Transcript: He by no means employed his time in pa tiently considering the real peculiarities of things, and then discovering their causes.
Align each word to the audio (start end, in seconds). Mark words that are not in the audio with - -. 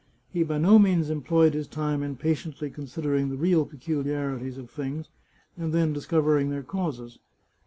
He 0.31 0.41
by 0.41 0.57
no 0.57 0.79
means 0.79 1.11
employed 1.11 1.53
his 1.53 1.67
time 1.67 2.01
in 2.01 2.15
pa 2.15 2.29
tiently 2.29 2.73
considering 2.73 3.29
the 3.29 3.37
real 3.37 3.67
peculiarities 3.67 4.57
of 4.57 4.71
things, 4.71 5.09
and 5.55 5.73
then 5.73 5.93
discovering 5.93 6.49
their 6.49 6.63
causes. 6.63 7.19